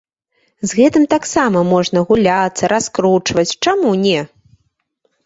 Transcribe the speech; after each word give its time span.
З 0.69 0.77
гэтым 0.77 1.03
таксама 1.13 1.61
можна 1.73 2.03
гуляцца, 2.11 2.71
раскручваць, 2.73 3.57
чаму 3.67 3.91
не? 4.07 4.19